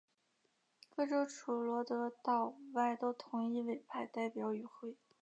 [0.89, 4.97] 各州除罗德岛外都同意委派代表与会。